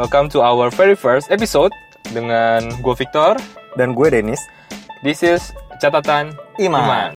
[0.00, 1.68] Welcome to our very first episode
[2.08, 3.36] dengan gue Victor.
[3.76, 4.40] Dan gue Dennis.
[5.04, 7.12] This is catatan Iman.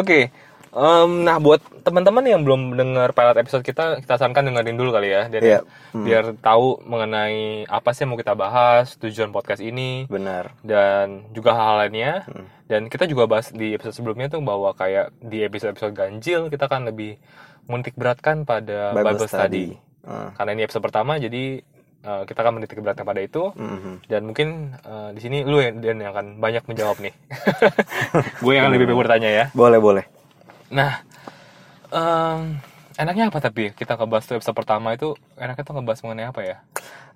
[0.00, 0.32] Oke,
[0.72, 5.12] em, nah buat teman-teman yang belum dengar pilot episode kita, kita sarankan dengerin dulu kali
[5.12, 5.60] ya, Dan Iya.
[5.92, 10.56] biar tahu mengenai apa sih yang mau kita bahas, tujuan podcast ini, Benar.
[10.64, 12.24] dan juga hal lainnya.
[12.32, 12.48] Hmm.
[12.64, 16.88] Dan kita juga bahas di episode sebelumnya tuh bahwa kayak di episode-episode ganjil kita kan
[16.88, 17.20] lebih
[17.68, 19.76] menitik beratkan pada Bible, study.
[20.06, 20.30] Hmm.
[20.38, 21.60] Karena ini episode pertama, jadi
[22.06, 23.50] uh, kita akan menitik beratkan pada itu.
[23.58, 24.06] Mhm.
[24.06, 27.14] Dan mungkin uh, di sini lu yang, Dan yang akan banyak menjawab nih.
[28.44, 29.44] Gue yang lebih banyak bertanya ya.
[29.50, 30.04] Boleh, boleh.
[30.70, 31.02] Nah,
[31.90, 32.58] em,
[32.98, 36.56] enaknya apa tapi kita ngebahas tuh episode pertama itu enaknya tuh ngebahas mengenai apa ya?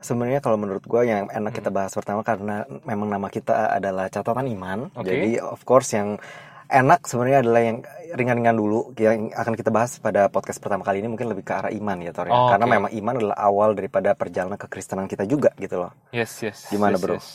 [0.01, 1.59] Sebenarnya kalau menurut gue yang enak Hmm.
[1.61, 4.79] kita bahas pertama karena memang nama kita adalah catatan iman.
[4.97, 5.13] Oke.
[5.13, 6.17] Jadi of course yang
[6.71, 7.79] enak sebenarnya adalah yang
[8.15, 11.71] ringan-ringan dulu yang akan kita bahas pada podcast pertama kali ini mungkin lebih ke arah
[11.75, 12.35] iman ya Tor ya.
[12.35, 12.75] Oh, Karena oke.
[12.79, 15.93] memang iman adalah awal daripada perjalanan kekristenan kita juga gitu loh.
[16.15, 16.71] Yes, yes.
[16.71, 17.15] Gimana, yes, bro?
[17.19, 17.29] yes.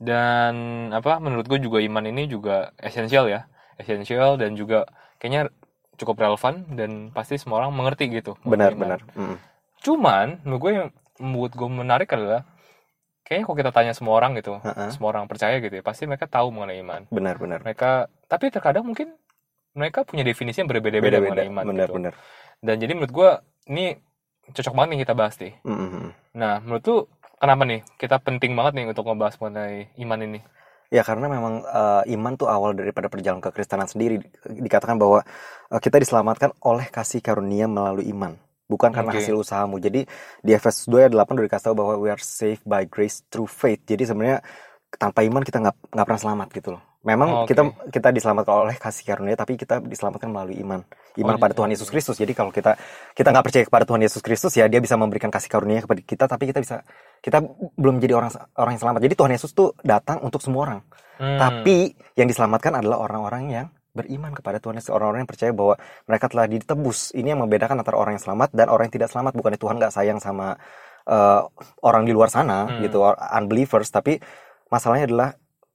[0.00, 0.54] Dan
[0.90, 3.46] apa menurut gue juga iman ini juga esensial ya.
[3.76, 4.88] Esensial dan juga
[5.20, 5.52] kayaknya
[5.94, 8.34] cukup relevan dan pasti semua orang mengerti gitu.
[8.42, 9.00] Benar, benar.
[9.14, 9.36] Mm.
[9.84, 10.88] Cuman menurut gue yang
[11.20, 12.42] membuat gue menarik adalah
[13.24, 14.92] kayaknya kalau kita tanya semua orang gitu, Ha-ha.
[14.92, 17.02] semua orang percaya gitu ya, pasti mereka tahu mengenai iman.
[17.08, 17.58] Benar, benar.
[17.64, 17.90] Mereka
[18.28, 19.16] tapi terkadang mungkin
[19.74, 21.42] mereka punya definisi yang berbeda-beda Beda-beda.
[21.42, 21.94] mengenai iman Benar, gitu.
[21.98, 22.12] benar.
[22.60, 23.30] Dan jadi menurut gue
[23.66, 23.84] ini
[24.44, 25.54] cocok banget nih kita bahas nih.
[25.64, 26.04] Mhm.
[26.36, 26.96] Nah, menurut lu
[27.36, 30.40] kenapa nih kita penting banget nih untuk ngebahas mengenai iman ini?
[30.92, 34.20] Ya karena memang eh, iman tuh awal daripada perjalanan kekristenan sendiri.
[34.46, 35.24] Dikatakan bahwa
[35.72, 38.38] eh, kita diselamatkan oleh kasih karunia melalui iman,
[38.74, 39.22] bukan karena Oke.
[39.22, 39.78] hasil usahamu.
[39.78, 40.02] Jadi
[40.42, 43.46] di Efesus 2 ayat 8 udah dikasih tahu bahwa we are saved by grace through
[43.46, 43.86] faith.
[43.86, 44.42] Jadi sebenarnya
[44.94, 46.82] tanpa iman kita nggak nggak pernah selamat gitu loh.
[47.04, 47.52] Memang Oke.
[47.52, 50.80] kita kita diselamatkan oleh kasih karunia, tapi kita diselamatkan melalui iman,
[51.20, 51.58] iman Oh, pada iya.
[51.60, 52.16] Tuhan Yesus Kristus.
[52.16, 52.80] Jadi kalau kita
[53.12, 56.24] kita nggak percaya kepada Tuhan Yesus Kristus ya, Dia bisa memberikan kasih karunia kepada kita,
[56.24, 56.80] tapi kita bisa
[57.20, 57.44] kita
[57.76, 59.00] belum jadi orang orang yang selamat.
[59.04, 60.80] Jadi Tuhan Yesus tuh datang untuk semua orang.
[61.20, 65.78] Hmm, Tapi yang diselamatkan adalah orang-orang yang beriman kepada Tuhan Yesus, orang-orang yang percaya bahwa
[66.04, 67.14] mereka telah ditebus.
[67.14, 69.32] Ini yang membedakan antara orang yang selamat dan orang yang tidak selamat.
[69.32, 70.58] Bukannya Tuhan nggak sayang sama
[71.04, 71.40] eh,
[71.80, 72.80] orang di luar sana, Hmm.
[72.80, 73.88] gitu, unbelievers.
[73.88, 74.16] Tapi
[74.66, 75.28] masalahnya adalah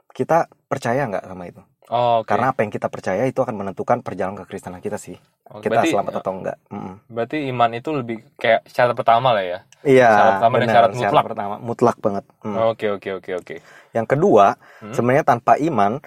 [0.10, 1.62] kita percaya nggak sama itu?
[1.88, 2.30] oh, oke.
[2.30, 5.18] Karena apa yang kita percaya itu akan menentukan perjalanan kekristenan kita sih.
[5.50, 6.58] Oke, Kita berarti, selamat atau enggak?
[6.70, 6.94] Mm-mm.
[7.10, 9.60] Berarti iman itu lebih kayak syarat pertama lah ya.
[9.82, 11.24] Iya, Syarat pertama dan syarat mutlak.
[11.26, 12.24] pertama, mutlak banget.
[12.42, 12.58] Mm.
[12.70, 13.56] Oke, oke, oke, oke.
[13.90, 14.46] Yang kedua,
[14.82, 14.94] Hmm.
[14.94, 15.98] sebenarnya tanpa iman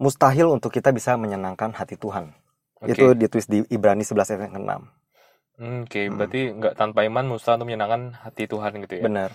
[0.00, 2.32] mustahil untuk kita bisa menyenangkan hati Tuhan.
[2.80, 2.96] Oke.
[2.96, 4.72] Itu ditulis di Ibrani 11 ayat yang ke-6.
[5.60, 6.16] Hmm, Oke, Hmm.
[6.16, 9.02] berarti nggak tanpa iman mustahil untuk menyenangkan hati Tuhan gitu ya.
[9.04, 9.30] Benar.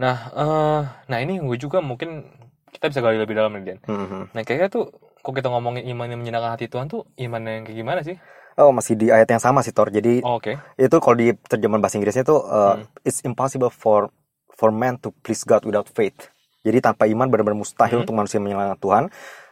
[0.00, 0.82] Nah, eh,
[1.12, 2.24] nah ini gue juga mungkin
[2.72, 3.78] kita bisa gali lebih dalam nih, Dan.
[3.84, 4.32] Mhm.
[4.32, 4.88] Nah, kayaknya tuh
[5.20, 8.16] kok kita ngomongin iman yang menyenangkan hati Tuhan tuh iman yang kayak gimana sih?
[8.56, 9.92] Oh, masih di ayat yang sama sih Tor.
[9.92, 10.56] Jadi Oh, Oke.
[10.74, 12.88] itu kalau di terjemahan bahasa Inggrisnya itu uh, Hmm.
[13.04, 14.08] it's impossible for
[14.56, 16.32] for man to please God without faith.
[16.64, 18.04] Jadi tanpa iman benar-benar mustahil Hmm.
[18.08, 19.04] untuk manusia menyenangkan Tuhan.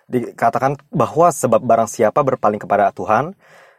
[0.07, 3.35] Dikatakan bahwa sebab barang siapa berpaling kepada Tuhan,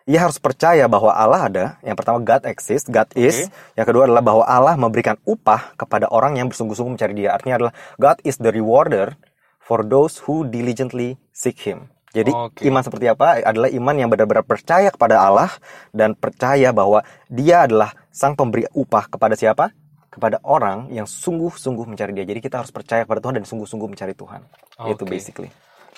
[0.08, 1.66] ia harus percaya bahwa Allah ada.
[1.84, 3.52] Yang pertama God exists, God is.
[3.76, 7.36] Yang kedua adalah bahwa Allah memberikan upah kepada orang yang bersungguh-sungguh mencari Dia.
[7.36, 9.20] Artinya adalah God is the rewarder
[9.60, 11.92] for those who diligently seek Him.
[12.16, 12.64] Jadi Oke.
[12.72, 13.44] iman seperti apa?
[13.44, 15.52] Adalah iman yang benar-benar percaya kepada Allah
[15.92, 19.76] dan percaya bahwa Dia adalah Sang Pemberi upah kepada siapa?
[20.08, 22.24] Kepada orang yang sungguh-sungguh mencari Dia.
[22.24, 24.40] Jadi kita harus percaya kepada Tuhan dan sungguh-sungguh mencari Tuhan.
[24.88, 25.12] Itu Oke.
[25.12, 25.52] basically.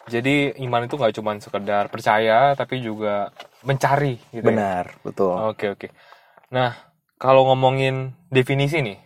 [0.08, 3.30] Jadi iman itu nggak cuma sekedar percaya, tapi juga
[3.68, 4.48] mencari gitu ya.
[4.48, 5.36] Benar, betul.
[5.52, 5.88] Oke oke.
[6.56, 6.74] Nah
[7.20, 8.98] kalau ngomongin definisi nih,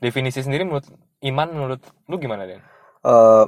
[0.00, 0.88] definisi sendiri menurut
[1.20, 2.64] iman menurut lu gimana Den?
[3.04, 3.44] Eh,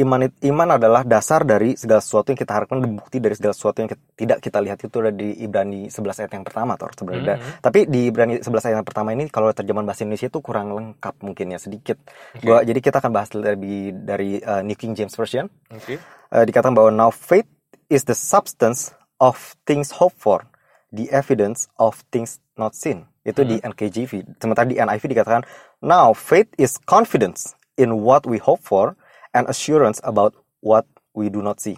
[0.00, 3.82] iman iman adalah dasar dari segala sesuatu yang kita harapkan dan bukti dari segala sesuatu
[3.82, 7.36] yang kita- tidak kita lihat itu ada di Ibrani 11 ayat yang pertama Tor sebenarnya.
[7.36, 7.50] Mhm.
[7.58, 11.14] Tapi di Ibrani 11 ayat yang pertama ini kalau terjemahan bahasa Indonesia itu kurang lengkap
[11.20, 11.98] mungkin ya sedikit.
[12.38, 15.50] Gua jadi kita akan bahas dari dari eh, New King James Version.
[15.74, 15.98] Oke.
[16.30, 17.46] Eh, dikatakan bahwa now faith
[17.90, 20.46] is the substance of things hoped for,
[20.94, 23.10] the evidence of things not seen.
[23.26, 24.38] Itu di NKJV.
[24.38, 25.42] Sementara di NIV dikatakan
[25.82, 28.94] now faith is confidence in what we hope for
[29.34, 30.32] and assurance about
[30.62, 30.86] what
[31.18, 31.76] we do not see.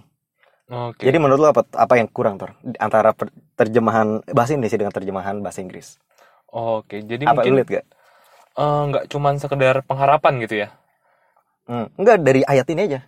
[0.68, 1.04] Oke.
[1.04, 5.36] Jadi menurut lo apa apa yang kurang Tor antara per- terjemahan bahasa Indonesia dengan terjemahan
[5.40, 5.96] bahasa Inggris?
[6.52, 7.00] Oke.
[7.04, 7.84] Jadi apa mungkin lihat gak?
[8.56, 10.68] eh, nggak cuman sekedar pengharapan gitu ya?
[11.68, 13.00] Hmm, enggak dari ayat ini aja.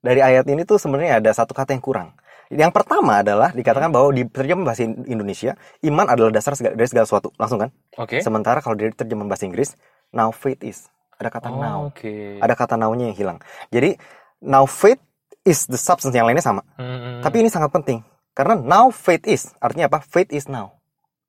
[0.00, 2.16] Dari ayat ini tuh sebenarnya ada satu kata yang kurang.
[2.50, 5.54] Yang pertama adalah dikatakan bahwa di terjemahan bahasa Indonesia,
[5.86, 7.30] iman adalah dasar segala, dari segala sesuatu.
[7.38, 7.70] Langsung kan?
[7.94, 8.18] Oke.
[8.24, 9.78] Sementara kalau dari terjemahan bahasa Inggris,
[10.10, 10.90] now faith is.
[11.20, 11.78] Ada kata Oh, now.
[11.92, 12.40] Oke.
[12.42, 13.38] Ada kata now-nya yang hilang.
[13.70, 13.94] Jadi,
[14.42, 14.98] now faith
[15.46, 16.64] is the substance yang lainnya sama.
[16.74, 18.02] Hmm, Tapi ini sangat penting.
[18.34, 19.52] Karena now faith is.
[19.62, 20.00] Artinya apa?
[20.02, 20.80] Faith is now.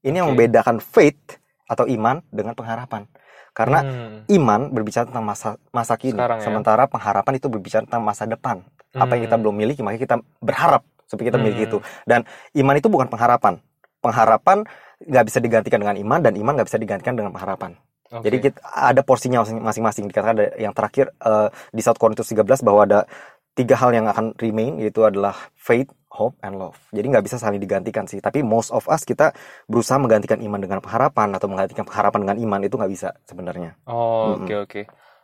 [0.02, 0.42] Ini yang Oke.
[0.42, 1.38] membedakan faith
[1.70, 3.06] atau iman dengan pengharapan.
[3.52, 4.18] Karena Hmm.
[4.32, 6.46] iman berbicara tentang masa masa kini, Sekarang ya.
[6.48, 8.64] sementara pengharapan itu berbicara tentang masa depan.
[8.92, 9.44] Apa yang kita Hmm.
[9.44, 11.70] belum miliki, makanya kita berharap supaya kita miliki Hmm.
[11.70, 11.78] itu.
[12.08, 12.24] Dan
[12.56, 13.60] iman itu bukan pengharapan.
[14.00, 14.64] Pengharapan
[15.04, 17.76] nggak bisa digantikan dengan iman dan iman nggak bisa digantikan dengan pengharapan.
[18.12, 18.28] Oke.
[18.28, 20.04] Jadi kita ada porsinya masing- masing-masing.
[20.12, 23.00] Dikatakan ada yang terakhir eh, di 1 Korintus 13 bahwa ada
[23.52, 26.80] tiga hal yang akan remain yaitu adalah faith, hope, and love.
[26.96, 28.24] Jadi nggak bisa saling digantikan sih.
[28.24, 29.36] Tapi most of us kita
[29.68, 33.76] berusaha menggantikan iman dengan pengharapan atau menggantikan pengharapan dengan iman itu nggak bisa sebenarnya.
[33.86, 34.82] Oh, oke oke.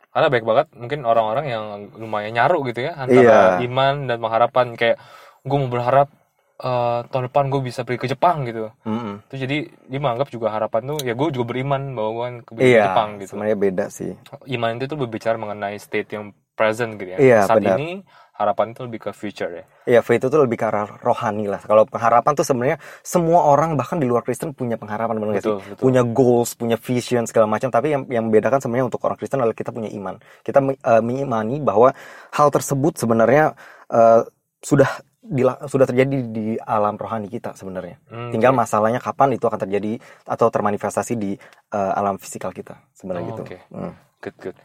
[0.08, 1.64] Karena baik banget mungkin orang-orang yang
[1.96, 3.04] lumayan nyaru gitu ya Iya.
[3.04, 4.96] antara iman dan pengharapan kayak
[5.44, 6.08] gue mau berharap
[6.58, 8.68] eh, tahun depan gue bisa pergi ke Jepang gitu.
[8.82, 9.22] Mm-mm.
[9.30, 12.50] Itu jadi dia menganggap juga harapan tuh ya gue juga beriman bahwa gue akan ke
[12.60, 13.28] Iya, Jepang gitu.
[13.36, 14.12] sebenarnya beda sih.
[14.50, 17.18] Iman itu tuh berbicara mengenai state yang present gitu ya.
[17.18, 17.78] Iya, Saat benar.
[17.78, 18.02] ini
[18.34, 19.64] harapan itu lebih ke future ya.
[19.82, 21.58] Iya, faith itu lebih ke arah rohani lah.
[21.58, 25.54] Kalau pengharapan tuh sebenarnya semua orang bahkan di luar Kristen punya pengharapan benar nggak sih?
[25.54, 25.82] Betul, betul.
[25.82, 27.70] Punya goals, punya vision segala macam.
[27.70, 30.18] Tapi yang yang membedakan sebenarnya untuk orang Kristen adalah kita punya iman.
[30.42, 31.90] Kita eh, mengimani bahwa
[32.30, 33.58] hal tersebut sebenarnya
[33.90, 34.22] eh,
[34.62, 37.98] sudah dila- sudah terjadi di alam rohani kita sebenarnya.
[38.06, 41.34] Hmm, Tinggal masalahnya kapan itu akan terjadi atau termanifestasi di
[41.74, 43.42] eh, alam fisikal kita sebenarnya Oh, gitu.
[43.50, 43.58] oke.
[43.74, 43.94] Hmm.
[44.22, 44.56] Good, good.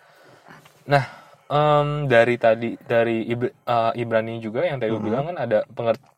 [0.86, 1.23] Nah,
[1.54, 5.06] em, dari tadi dari eh, Ibrani juga yang tadi lu Mhm.
[5.06, 5.58] bilang kan ada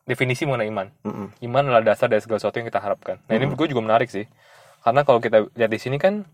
[0.02, 0.88] definisi mengenai iman.
[1.04, 1.28] Mm-mm.
[1.44, 3.20] Iman adalah dasar dari segala sesuatu yang kita harapkan.
[3.28, 4.24] Nah, ini gue juga menarik sih.
[4.80, 6.24] Karena kalau kita lihat di sini kan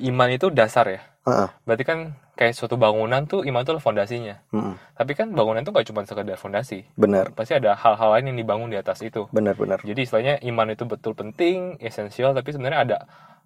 [0.00, 1.00] iman itu dasar ya.
[1.26, 1.48] Heeh.
[1.66, 1.98] Berarti kan
[2.38, 4.38] kayak suatu bangunan tuh iman itu adalah fondasinya.
[4.54, 4.78] Mm-mm.
[4.94, 6.86] Tapi kan bangunan itu gak cuma sekedar fondasi.
[6.94, 9.26] Benar, Pasti ada hal-hal lain yang dibangun di atas itu.
[9.28, 9.82] benar, benar.
[9.82, 12.96] Jadi istilahnya iman itu betul penting, esensial, tapi sebenarnya ada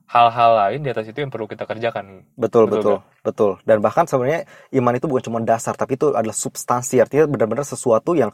[0.09, 2.27] hal-hal lain di atas itu yang perlu kita kerjakan.
[2.37, 3.53] Betul, Betul betul, betul.
[3.65, 4.45] Dan bahkan sebenarnya
[4.75, 7.01] iman itu bukan cuma dasar, tapi itu adalah substansi.
[7.01, 8.33] Artinya benar-benar sesuatu yang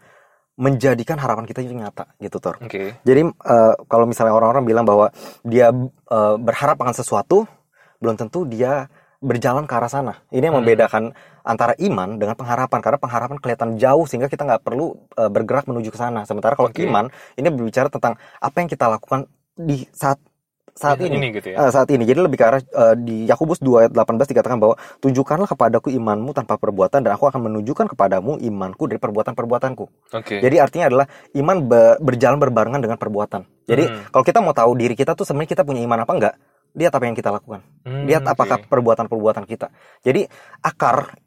[0.58, 2.58] menjadikan harapan kita itu nyata, gitu, Tor.
[2.58, 2.98] Oke.
[3.06, 5.14] Jadi eh, kalau misalnya orang-orang bilang bahwa
[5.46, 5.70] dia
[6.10, 7.46] eh, berharap akan sesuatu,
[8.02, 10.14] belum tentu dia berjalan ke arah sana.
[10.30, 10.62] Ini yang Hmm.
[10.66, 11.02] membedakan
[11.42, 12.78] antara iman dengan pengharapan.
[12.82, 16.26] Karena pengharapan kelihatan jauh sehingga kita nggak perlu eh, bergerak menuju ke sana.
[16.26, 16.86] Sementara kalau Oke.
[16.86, 17.06] iman
[17.38, 19.26] ini berbicara tentang apa yang kita lakukan
[19.58, 20.18] di saat
[20.78, 21.28] saat Ini, ini.
[21.34, 21.58] gitu ya.
[21.58, 22.06] Eh, saat ini.
[22.06, 26.30] Jadi lebih ke arah eh, di Yakobus 2 ayat 18 dikatakan bahwa tunjukkanlah kepadaku imanmu
[26.30, 29.84] tanpa perbuatan dan aku akan menunjukkan kepadamu imanku dari perbuatan-perbuatanku.
[30.14, 30.38] Oke.
[30.38, 33.42] Jadi artinya adalah iman be- berjalan berbarengan dengan perbuatan.
[33.66, 34.06] Jadi Hmm.
[34.08, 36.34] kalau kita mau tahu diri kita tuh sebenarnya kita punya iman apa enggak,
[36.72, 37.60] lihat apa yang kita lakukan.
[37.82, 39.74] Hmm, Lihat apakah perbuatan-perbuatan kita.
[40.00, 40.24] Jadi
[40.62, 41.18] akar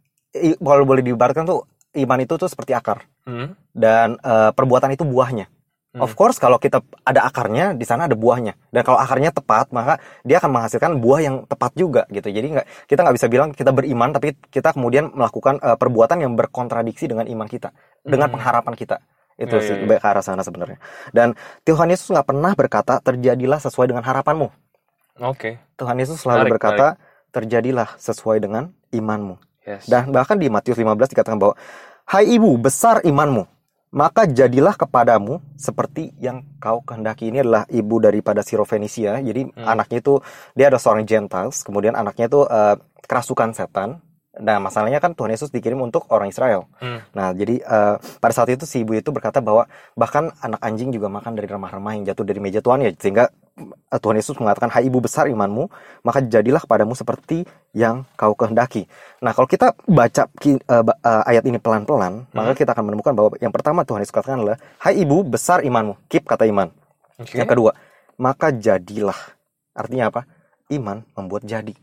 [0.58, 5.46] kalau boleh diibaratkan tuh iman itu tuh seperti akar Hmm, dan eh, perbuatan itu buahnya.
[5.92, 6.08] Hmm.
[6.08, 8.56] Of course kalau kita ada akarnya, di sana ada buahnya.
[8.72, 12.32] Dan kalau akarnya tepat, maka dia akan menghasilkan buah yang tepat juga gitu.
[12.32, 16.32] Jadi nggak kita nggak bisa bilang kita beriman tapi kita kemudian melakukan eh, perbuatan yang
[16.40, 17.76] berkontradiksi dengan iman kita,
[18.08, 18.40] dengan Hmm.
[18.40, 19.04] pengharapan kita.
[19.36, 19.98] Itu Iya, sih iya.
[20.00, 20.80] ke arah sana sebenarnya.
[21.12, 21.36] Dan
[21.68, 24.48] Tuhan Yesus nggak pernah berkata terjadilah sesuai dengan harapanmu.
[25.28, 25.60] Oke.
[25.76, 26.88] Tuhan Yesus selalu Menarik, berkata
[27.36, 29.36] terjadilah sesuai dengan imanmu.
[29.68, 29.92] Yes.
[29.92, 31.56] Dan bahkan di Matius 15 dikatakan bahwa
[32.08, 33.44] Hai ibu, besar imanmu.
[33.92, 37.28] Maka jadilah kepadamu seperti yang kau kehendaki.
[37.28, 39.20] Ini adalah ibu daripada Sirofenisia.
[39.20, 39.68] Jadi Hmm.
[39.68, 40.24] anaknya itu
[40.56, 44.00] dia ada seorang Gentiles, kemudian anaknya itu eh, kerasukan setan.
[44.32, 46.72] Nah, masalahnya kan Tuhan Yesus dikirim untuk orang Israel.
[46.80, 47.04] Hmm.
[47.12, 49.68] Nah, jadi eh, pada saat itu si ibu itu berkata bahwa
[50.00, 52.96] bahkan anak anjing juga makan dari remah-remah yang jatuh dari meja Tuhan ya.
[52.96, 53.36] Sehingga eh,
[53.92, 55.68] Tuhan Yesus mengatakan, Hai ibu besar imanmu,
[56.08, 57.44] maka jadilah kepadamu seperti
[57.76, 58.88] yang kau kehendaki.
[59.20, 63.52] Nah, kalau kita baca eh, eh, ayat ini pelan-pelan, maka kita akan menemukan bahwa yang
[63.52, 66.72] pertama Tuhan Yesus katakan adalah, Hai ibu besar imanmu, keep kata iman.
[67.20, 67.38] Oke.
[67.38, 67.72] Yang kedua,
[68.18, 69.18] maka jadilah.
[69.76, 70.22] Artinya apa?
[70.72, 71.76] Iman membuat jadi.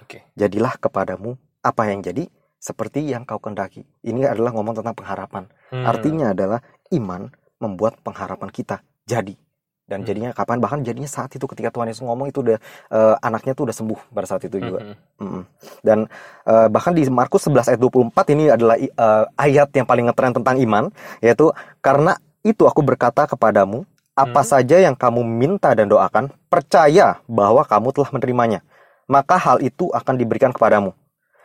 [0.00, 0.30] Oke.
[0.38, 2.26] Jadilah kepadamu apa yang jadi
[2.62, 3.82] seperti yang kau kehendaki.
[4.06, 5.50] Ini adalah ngomong tentang pengharapan.
[5.74, 5.82] Hmm.
[5.82, 6.62] Artinya adalah
[6.94, 7.26] iman
[7.58, 9.34] membuat pengharapan kita jadi.
[9.82, 10.08] Dan Hmm.
[10.08, 10.62] jadinya kapan?
[10.62, 12.58] Bahkan jadinya saat itu ketika Tuhan Yesus ngomong itu udah
[12.90, 14.80] eh, anaknya tuh udah sembuh pada saat itu juga.
[14.80, 14.96] Hmm.
[15.20, 15.42] Mm-mm.
[15.82, 15.98] Dan
[16.46, 20.56] eh, bahkan di Markus 11 ayat 24 ini adalah eh, ayat yang paling ngetren tentang
[20.62, 20.84] iman,
[21.18, 21.50] yaitu
[21.82, 23.82] karena itu aku berkata kepadamu,
[24.14, 24.48] apa Hmm.
[24.48, 28.60] saja yang kamu minta dan doakan, percaya bahwa kamu telah menerimanya.
[29.10, 30.94] Maka hal itu akan diberikan kepadamu.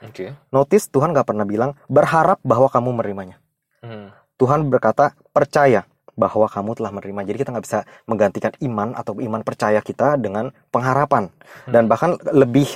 [0.06, 0.30] Oke.
[0.54, 3.42] Notice Tuhan gak pernah bilang berharap bahwa kamu menerimanya.
[3.82, 4.14] Hmm.
[4.38, 7.22] Tuhan berkata percaya bahwa kamu telah menerima.
[7.30, 11.30] Jadi kita nggak bisa menggantikan iman atau iman percaya kita dengan pengharapan.
[11.70, 11.92] Dan Hmm.
[11.94, 12.68] bahkan lebih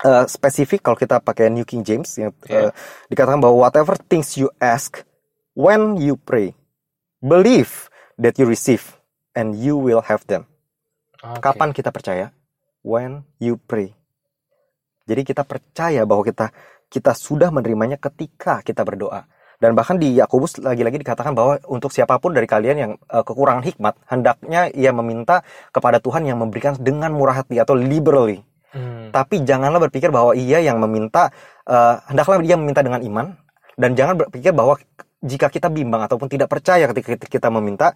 [0.00, 2.72] eh, spesifik kalau kita pakai New King James yang Yeah.
[3.12, 5.04] dikatakan bahwa whatever things you ask
[5.52, 6.56] when you pray,
[7.20, 8.96] believe that you receive
[9.36, 10.48] and you will have them.
[11.20, 11.44] Oke.
[11.44, 12.32] Kapan kita percaya?
[12.80, 13.92] When you pray.
[15.04, 16.48] Jadi kita percaya bahwa kita
[16.88, 19.28] kita sudah menerimanya ketika kita berdoa.
[19.60, 23.60] Dan bahkan di Yakobus lagi-lagi dikatakan bahwa untuk siapa pun dari kalian yang eh, kekurangan
[23.60, 28.40] hikmat, hendaknya ia meminta kepada Tuhan yang memberikan dengan murah hati atau liberally.
[28.72, 29.12] Hmm.
[29.12, 31.28] Tapi janganlah berpikir bahwa ia yang meminta,
[31.68, 33.36] eh, hendaklah dia meminta dengan iman,
[33.76, 34.80] dan jangan berpikir bahwa
[35.20, 37.92] jika kita bimbang ataupun tidak percaya ketika kita- meminta,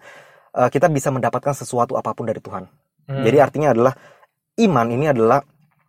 [0.53, 2.69] eh, kita bisa mendapatkan sesuatu apa pun dari Tuhan.
[3.09, 3.25] Hmm.
[3.25, 3.93] Jadi artinya adalah
[4.61, 5.41] iman ini adalah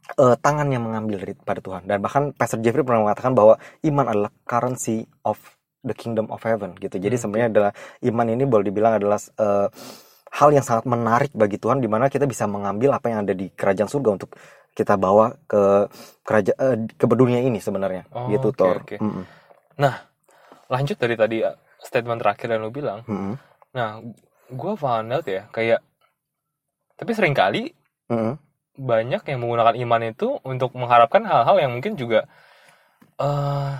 [0.06, 1.82] eh, tangan yang mengambil daripada Tuhan.
[1.84, 5.36] Dan bahkan Pastor Jeffrey pernah mengatakan bahwa iman adalah currency of
[5.84, 6.96] the kingdom of heaven gitu.
[6.96, 7.72] Jadi Hmm, sebenarnya adalah
[8.04, 9.68] iman ini boleh dibilang adalah eh,
[10.36, 13.48] hal yang sangat menarik bagi Tuhan di mana kita bisa mengambil apa yang ada di
[13.52, 14.30] kerajaan surga untuk
[14.76, 15.88] kita bawa ke
[16.20, 18.76] kerajaan ke dunia ini sebenarnya Oh, gitu oke, Thor.
[18.84, 18.96] oke.
[19.00, 19.24] Mm-mm.
[20.68, 23.40] lanjut dari tadi uh, statement terakhir yang lu bilang Mm-mm.
[23.72, 24.02] nah
[24.52, 25.80] gue found out ya kayak
[27.00, 27.72] tapi sering kali
[28.12, 28.36] Mm-mm.
[28.76, 32.28] banyak yang menggunakan iman itu untuk mengharapkan hal-hal yang mungkin juga
[33.16, 33.72] eh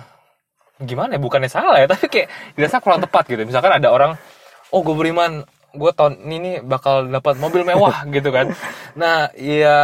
[0.83, 1.19] gimana ya?
[1.21, 3.41] Bukannya salah ya tapi kayak dirasa kurang tepat gitu.
[3.43, 4.17] Misalkan ada orang
[4.71, 8.51] oh gue beriman gue tahun ini bakal dapat mobil mewah gitu kan
[8.97, 9.77] nah ya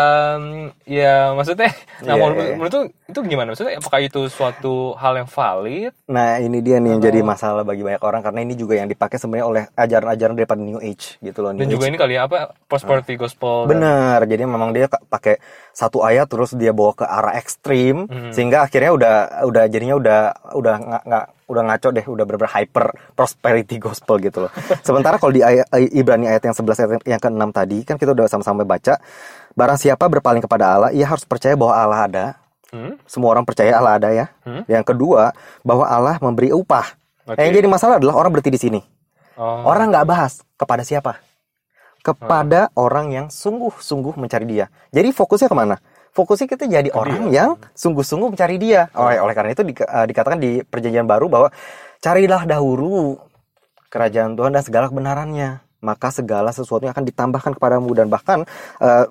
[0.83, 1.69] ya maksudnya
[2.01, 2.55] nah Iya, menurut, iya.
[2.55, 2.73] menurut
[3.05, 7.07] itu gimana maksudnya apakah itu suatu hal yang valid Nah ini dia nih yang Atau-
[7.07, 10.79] jadi masalah bagi banyak orang karena ini juga yang dipakai sebenarnya oleh ajaran-ajaran daripada New
[10.79, 11.51] Age gitu loh.
[11.51, 11.91] dan New juga Age.
[11.91, 15.37] ini kali ya apa prosperity gospel dan- Bener, jadi memang dia ka- pakai
[15.71, 18.29] satu ayat terus dia bawa ke arah ekstrim Hmm.
[18.29, 20.19] sehingga akhirnya udah udah jadinya udah
[20.53, 24.51] udah nggak udah ngaco deh, udah bener hyper prosperity gospel gitu loh.
[24.81, 28.25] Sementara kalau di ayat, Ibrani ayat yang 11 ayat yang ke-6 tadi kan kita udah
[28.25, 28.97] sama-sama baca,
[29.53, 32.25] barang siapa berpaling kepada Allah, ia harus percaya bahwa Allah ada.
[32.73, 32.97] Hmm?
[33.05, 34.25] Semua orang percaya Allah ada ya.
[34.41, 34.65] Hmm?
[34.65, 35.31] Yang kedua,
[35.61, 36.97] bahwa Allah memberi upah.
[37.29, 37.39] Oke.
[37.39, 38.81] Yang jadi masalah adalah orang berhenti di sini.
[39.37, 39.63] Oh.
[39.65, 41.21] Orang nggak bahas kepada siapa?
[42.03, 44.67] Kepada orang yang sungguh-sungguh mencari dia.
[44.91, 45.79] Jadi fokusnya ke mana?
[46.11, 48.91] Fokusnya kita jadi orang yang sungguh-sungguh mencari dia.
[48.93, 51.49] Oleh, oleh karena itu di- eh, dikatakan di perjanjian baru bahwa
[52.03, 53.17] carilah dahulu
[53.87, 55.62] kerajaan Tuhan dan segala kebenarannya.
[55.83, 57.91] Maka segala sesuatu yang akan ditambahkan kepadamu.
[57.91, 58.47] Dan bahkan
[58.79, 59.05] eh,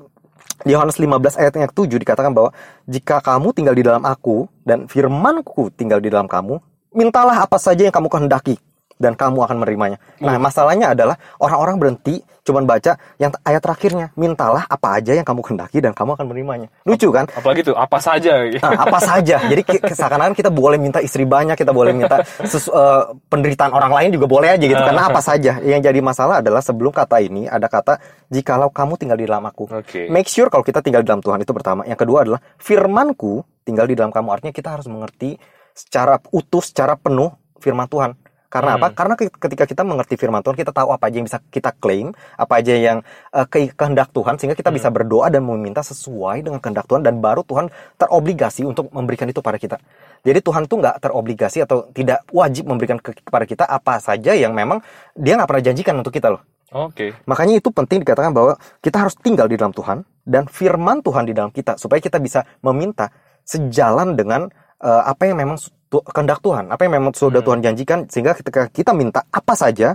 [0.64, 2.50] di Yohanes 15 ayat yang ke-7 dikatakan bahwa
[2.88, 6.56] jika kamu tinggal di dalam aku dan firmanku tinggal di dalam kamu,
[6.96, 8.56] mintalah apa saja yang kamu kehendaki
[9.02, 9.99] dan kamu akan menerimanya.
[10.23, 15.47] Nah, masalahnya adalah orang-orang berhenti cuman baca yang ayat terakhirnya, mintalah apa aja yang kamu
[15.47, 16.68] kehendaki dan kamu akan menerimanya.
[16.82, 17.26] Lucu kan?
[17.30, 19.37] apalagi tuh apa saja Nah, apa saja.
[19.47, 19.62] Jadi
[19.94, 24.26] seakan-akan kita boleh minta istri banyak, kita boleh minta sesu- eh, penderitaan orang lain juga
[24.26, 24.78] boleh aja gitu.
[24.78, 25.62] Karena apa saja.
[25.62, 29.71] Yang jadi masalah adalah sebelum kata ini ada kata jikalau kamu tinggal di dalam aku.
[29.71, 30.11] Oke.
[30.11, 31.87] Make sure kalau kita tinggal di dalam Tuhan itu pertama.
[31.87, 34.28] Yang kedua adalah firmanku tinggal di dalam kamu.
[34.35, 35.38] Artinya kita harus mengerti
[35.73, 37.30] secara utuh, secara penuh
[37.62, 38.18] firman Tuhan.
[38.52, 38.92] Karena apa?
[38.92, 38.97] Hmm.
[39.00, 42.12] Karena ke- ketika kita mengerti firman Tuhan, kita tahu apa aja yang bisa kita klaim,
[42.37, 43.00] apa aja yang
[43.49, 47.40] ke- kehendak Tuhan, sehingga kita bisa berdoa dan meminta sesuai dengan kehendak Tuhan, dan baru
[47.49, 49.80] Tuhan terobligasi untuk memberikan itu pada kita.
[50.21, 54.52] Jadi Tuhan tuh nggak terobligasi atau tidak wajib memberikan ke- kepada kita apa saja yang
[54.52, 54.85] memang
[55.16, 56.44] dia nggak pernah janjikan untuk kita loh.
[56.73, 57.16] Oke.
[57.25, 61.32] Makanya itu penting dikatakan bahwa kita harus tinggal di dalam Tuhan dan firman Tuhan di
[61.37, 63.12] dalam kita supaya kita bisa meminta
[63.44, 64.49] sejalan dengan
[64.82, 67.46] eh, apa yang memang tu- kehendak Tuhan, apa yang memang sudah Hmm.
[67.46, 69.94] Tuhan janjikan sehingga ketika kita minta apa saja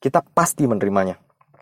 [0.00, 1.16] kita pasti menerimanya.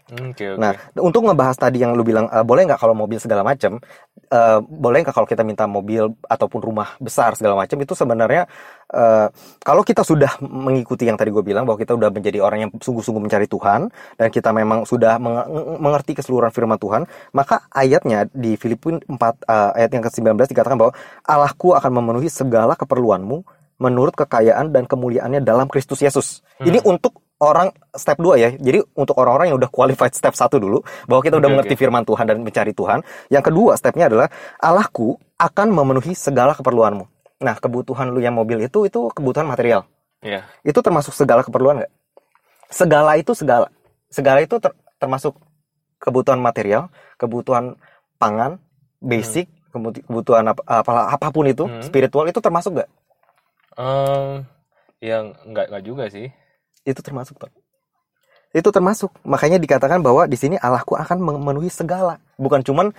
[0.08, 0.56] Oke, oke.
[0.56, 0.72] Nah,
[1.04, 3.76] untuk ngebahas tadi yang lu bilang eh, boleh nggak kalau mobil segala macam,
[4.16, 8.48] eh, boleh nggak kalau kita minta mobil ataupun rumah besar segala macam itu sebenarnya
[8.88, 9.28] eh,
[9.60, 13.20] kalau kita sudah mengikuti yang tadi gue bilang bahwa kita udah menjadi orang yang sungguh-sungguh
[13.20, 17.04] mencari Tuhan dan kita memang sudah menge- mengerti keseluruhan firman Tuhan,
[17.36, 19.12] maka ayatnya di Filipin 4
[19.44, 20.96] eh, ayat yang ke-19 dikatakan bahwa
[21.28, 23.44] Allahku akan memenuhi segala keperluanmu
[23.76, 26.40] menurut kekayaan dan kemuliaannya dalam Kristus Yesus.
[26.58, 28.50] Ini untuk orang step 2 ya.
[28.54, 32.26] Jadi untuk orang-orang yang udah qualified step 1 dulu bahwa kita udah mengerti firman Tuhan
[32.26, 33.02] dan mencari Tuhan.
[33.30, 34.28] Yang kedua stepnya adalah
[34.58, 37.06] Allahku akan memenuhi segala keperluanmu.
[37.38, 39.86] Nah, kebutuhan lu yang mobil itu itu kebutuhan material.
[40.18, 40.42] Iya.
[40.66, 41.92] Itu termasuk segala keperluan nggak?
[42.68, 43.70] Segala itu segala.
[44.10, 45.38] Segala itu ter- termasuk
[46.02, 47.78] kebutuhan material, kebutuhan
[48.18, 48.58] pangan,
[48.98, 51.78] basic, kebutu- kebutuhan apa, apa- apa pun itu, Hmm.
[51.86, 52.90] spiritual itu termasuk nggak?
[53.78, 54.42] Em,
[54.98, 56.34] yang enggak enggak juga sih.
[56.88, 57.52] Itu termasuk Ton.
[58.56, 59.12] Itu termasuk.
[59.28, 62.96] Makanya dikatakan bahwa di sini Allahku akan memenuhi segala, bukan cuman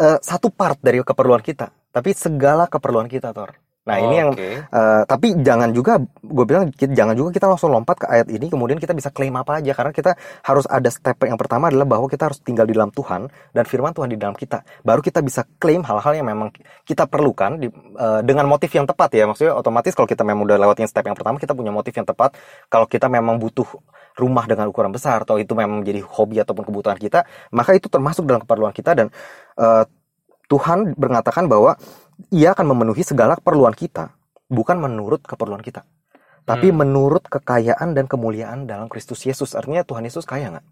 [0.00, 3.60] eh, satu part dari keperluan kita, tapi segala keperluan kita, Tor.
[3.90, 4.50] Nah, ini yang Oke.
[4.62, 8.78] Eh, tapi jangan juga gue bilang jangan juga kita langsung lompat ke ayat ini kemudian
[8.78, 10.14] kita bisa klaim apa aja karena kita
[10.46, 13.90] harus ada step yang pertama adalah bahwa kita harus tinggal di dalam Tuhan dan firman
[13.90, 14.62] Tuhan di dalam kita.
[14.86, 16.54] Baru kita bisa klaim hal-hal yang memang
[16.86, 19.26] kita perlukan di- eh, dengan motif yang tepat ya.
[19.26, 22.38] Maksudnya otomatis kalau kita memang udah lewatin step yang pertama kita punya motif yang tepat.
[22.70, 23.66] Kalau kita memang butuh
[24.18, 28.26] rumah dengan ukuran besar atau itu memang menjadi hobi ataupun kebutuhan kita maka itu termasuk
[28.26, 29.06] dalam keperluan kita dan
[29.56, 29.84] eh,
[30.50, 31.78] Tuhan mengatakan bahwa
[32.28, 34.12] ia akan memenuhi segala keperluan kita,
[34.52, 35.86] bukan menurut keperluan kita,
[36.44, 36.84] tapi Hmm.
[36.84, 39.56] menurut kekayaan dan kemuliaan dalam Kristus Yesus.
[39.56, 40.66] Artinya Tuhan Yesus kaya nggak?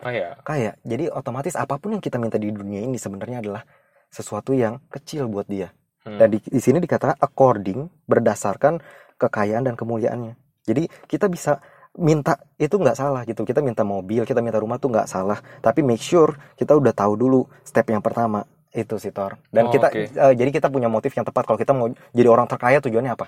[0.00, 0.28] Kaya.
[0.42, 0.70] Kaya.
[0.80, 3.62] Jadi otomatis apa pun yang kita minta di dunia ini sebenarnya adalah
[4.08, 5.70] sesuatu yang kecil buat dia.
[6.08, 6.16] Hmm.
[6.16, 8.80] Dan di, di sini dikatakan according berdasarkan
[9.20, 10.34] kekayaan dan kemuliaannya.
[10.64, 11.60] Jadi kita bisa
[12.00, 13.44] minta itu nggak salah gitu.
[13.44, 15.36] Kita minta mobil, kita minta rumah tuh nggak salah.
[15.60, 19.38] Tapi make sure kita udah tahu dulu step yang pertama itu sih Tor.
[19.50, 20.02] Dan Oh, kita oke.
[20.06, 23.26] eh, jadi kita punya motif yang tepat kalau kita mau jadi orang terkaya tujuannya apa?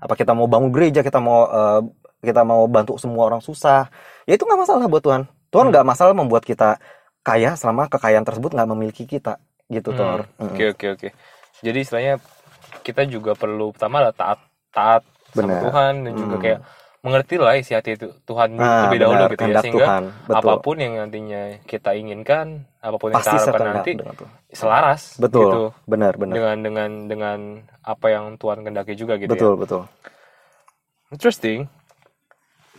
[0.00, 1.80] Apa kita mau bangun gereja, kita mau eh,
[2.20, 3.86] kita mau bantu semua orang susah?
[4.26, 5.22] Ya itu nggak masalah buat Tuhan.
[5.50, 5.72] Tuhan Hmm.
[5.72, 6.78] nggak masalah membuat kita
[7.20, 10.26] kaya selama kekayaan tersebut nggak memiliki kita gitu Tor.
[10.36, 10.50] Hmm, Mm.
[10.50, 11.08] Oke oke oke.
[11.60, 12.14] Jadi istilahnya
[12.80, 14.38] kita juga perlu pertama adalah taat
[14.70, 15.60] taat sama Benar.
[15.62, 16.42] Tuhan dan juga Hmm.
[16.42, 16.60] kayak
[17.00, 20.04] mengerti lah isi hati itu Tuhan Nah, lebih dahulu benar, gitu ya sehingga Tuhan.
[20.28, 20.36] Betul.
[20.36, 22.46] apa pun yang nantinya kita inginkan,
[22.78, 23.92] apa pun yang Pasti kita harapkan nanti
[24.52, 25.40] selaras Betul.
[25.42, 26.34] gitu Benar, benar.
[26.36, 27.38] dengan dengan dengan
[27.80, 29.60] apa yang Tuhan kehendaki juga gitu betul, ya.
[29.60, 29.82] betul.
[31.10, 31.60] Interesting.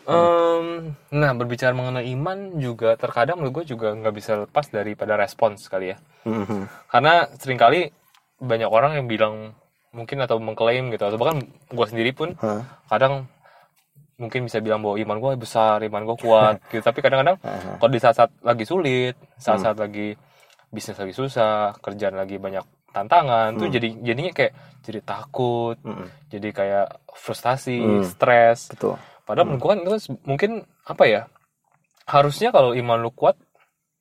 [0.02, 0.66] Em,
[1.14, 5.94] nah berbicara mengenai iman juga terkadang menurut gue juga nggak bisa lepas daripada respons kali
[5.94, 5.98] ya.
[6.26, 6.70] Mhm.
[6.90, 7.90] karena sering kali
[8.38, 9.54] banyak orang yang bilang
[9.90, 12.62] mungkin atau mengklaim gitu atau bahkan gue sendiri pun Hah?
[12.88, 13.26] kadang
[14.22, 17.42] mungkin bisa bilang bahwa iman gue besar iman gue kuat gitu tapi kadang-kadang
[17.76, 20.14] kalau di saat-saat lagi sulit saat-saat lagi
[20.70, 22.62] bisnis lagi susah kerjaan lagi banyak
[22.92, 26.08] tantangan tuh jadi jadinya kayak jadi takut Mm-mm.
[26.28, 28.04] jadi kayak frustasi Hmm.
[28.04, 28.96] stres Betul.
[29.22, 30.52] Padahal menurut gua kan itu mungkin
[30.84, 31.22] apa ya?
[32.04, 33.38] Harusnya kalau iman lu kuat,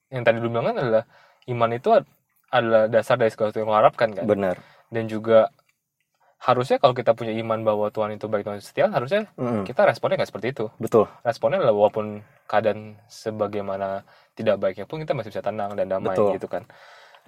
[0.08, 1.04] yang tadi lu bilang kan adalah
[1.46, 2.08] iman itu ad-
[2.50, 4.24] adalah dasar dari segala sesuatu yang lu harapkan kan.
[4.26, 4.56] Benar.
[4.90, 5.52] Dan juga
[6.40, 9.68] harusnya kalau kita punya iman bahwa Tuhan itu baik Tuhan setia, harusnya Mm-mm.
[9.68, 10.72] kita responnya nggak seperti itu.
[10.80, 11.04] Betul.
[11.20, 16.40] Responnya adalah walaupun keadaan sebagaimana tidak baiknya pun kita masih bisa tenang dan damai Betul.
[16.40, 16.64] gitu kan.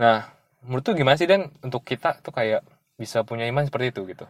[0.00, 0.32] Nah,
[0.64, 2.64] menurut tuh gimana sih dan untuk kita tuh kayak
[2.96, 4.24] bisa punya iman seperti itu gitu.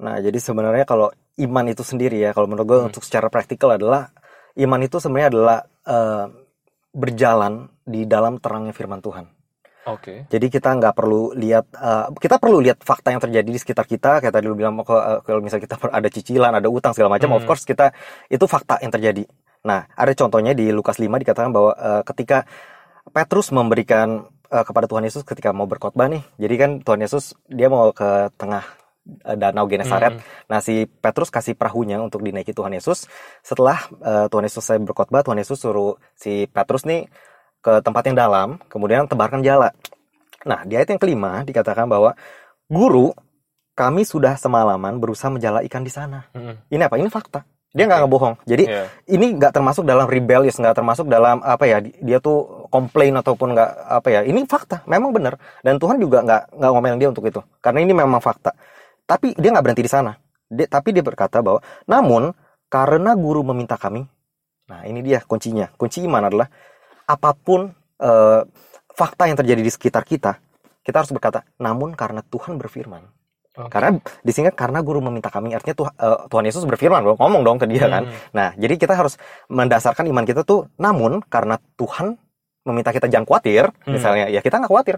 [0.00, 2.88] Nah, jadi sebenarnya kalau iman itu sendiri ya, kalau menurut gue Hmm.
[2.88, 4.08] untuk secara praktikal adalah
[4.56, 6.26] iman itu sebenarnya adalah eh,
[6.92, 9.28] berjalan di dalam terangnya firman Tuhan.
[9.94, 10.28] Oke.
[10.28, 14.20] Jadi kita nggak perlu lihat, eh, kita perlu lihat fakta yang terjadi di sekitar kita.
[14.20, 17.32] Kayak tadi lu bilang kalau eh, kalau misalnya kita ada cicilan, ada utang segala macam,
[17.32, 17.38] Hmm.
[17.40, 17.92] of course kita
[18.28, 19.24] itu fakta yang terjadi.
[19.64, 22.44] Nah, ada contohnya di Lukas 5 dikatakan bahwa eh, ketika
[23.08, 26.22] Petrus memberikan eh, kepada Tuhan Yesus ketika mau berkhotbah nih.
[26.36, 28.64] Jadi kan Tuhan Yesus dia mau ke tengah
[29.40, 30.20] danau Genesaret.
[30.20, 30.24] Hmm.
[30.52, 33.08] Nah, si Petrus kasih perahunya untuk dinaiki Tuhan Yesus.
[33.40, 37.08] Setelah eh, Tuhan Yesus selesai berkhotbah, Tuhan Yesus suruh si Petrus nih
[37.68, 39.76] ke tempat yang dalam, kemudian tebarkan jala.
[40.48, 42.16] Nah, di ayat yang kelima dikatakan bahwa
[42.64, 43.12] guru
[43.76, 46.24] kami sudah semalaman berusaha menjala ikan di sana.
[46.32, 46.56] Mm-mm.
[46.72, 46.96] Ini apa?
[46.96, 47.44] Ini fakta.
[47.68, 48.34] Dia nggak ngebohong.
[48.48, 48.88] Jadi Iya.
[49.12, 51.84] ini nggak termasuk dalam rebellious, nggak termasuk dalam apa ya?
[51.84, 54.20] di- Dia tuh komplain ataupun nggak apa ya?
[54.24, 55.36] Ini fakta, memang benar.
[55.60, 58.56] Dan Tuhan juga nggak nggak ngomelin dia untuk itu, karena ini memang fakta.
[59.04, 60.16] Tapi dia nggak berhenti di sana.
[60.48, 62.32] Dia, tapi dia berkata bahwa, namun
[62.72, 64.08] karena guru meminta kami,
[64.64, 65.68] nah ini dia kuncinya.
[65.76, 66.48] Kunci iman adalah
[67.08, 68.42] apa pun eh,
[68.92, 70.36] fakta yang terjadi di sekitar kita,
[70.84, 73.02] kita harus berkata, namun karena Tuhan berfirman.
[73.58, 73.74] Oke.
[73.74, 77.18] Karena di sini kan karena guru meminta kami, artinya Tuh- eh, Tuhan Yesus berfirman, dong,
[77.18, 78.06] ngomong dong ke dia kan.
[78.06, 78.14] Hmm.
[78.30, 79.18] Nah, jadi kita harus
[79.48, 82.14] mendasarkan iman kita tuh, namun karena Tuhan
[82.62, 83.96] meminta kita jangan khawatir, Hmm.
[83.96, 84.96] misalnya, ya kita nggak khawatir.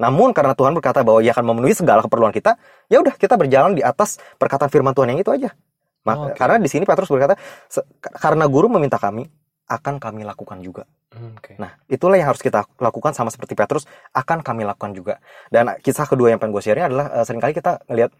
[0.00, 2.56] Namun karena Tuhan berkata bahwa ia akan memenuhi segala keperluan kita,
[2.88, 5.52] ya udah kita berjalan di atas perkataan firman Tuhan yang itu aja.
[6.00, 6.40] Ma- Oh, oke.
[6.40, 7.36] Karena di sini Petrus berkata,
[7.68, 9.28] "Se- karena guru meminta kami,
[9.70, 10.82] akan kami lakukan juga.
[11.14, 11.54] Hmm, Oke.
[11.62, 15.22] Nah, itulah yang harus kita lakukan sama seperti Petrus, akan kami lakukan juga.
[15.46, 18.10] Dan kisah kedua yang pengen gue sharing adalah eh, sering kali kita ngelihat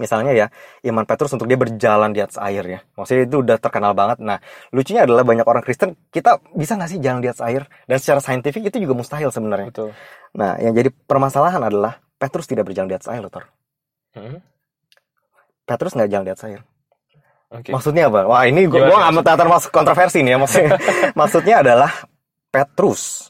[0.00, 0.46] misalnya ya
[0.88, 2.80] iman Petrus untuk dia berjalan di atas air ya.
[2.96, 4.20] Maksudnya itu udah terkenal banget.
[4.24, 4.40] Nah,
[4.72, 7.68] lucunya adalah banyak orang Kristen kita bisa nggak sih jalan di atas air?
[7.88, 9.68] Dan secara saintifik itu juga mustahil sebenarnya.
[9.68, 9.90] Betul.
[10.36, 13.44] Nah, yang jadi permasalahan adalah Petrus tidak berjalan di atas air, loh, Tor.
[14.16, 14.40] Hmm,
[15.68, 16.60] Petrus nggak jalan di atas air.
[17.52, 17.68] Oke.
[17.68, 18.24] Maksudnya apa?
[18.24, 20.72] Wah, ini gue gak termasuk kontroversi nih ya maksudnya.
[21.20, 21.92] maksudnya adalah
[22.48, 23.28] Petrus